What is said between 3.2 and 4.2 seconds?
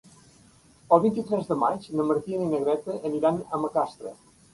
a Macastre.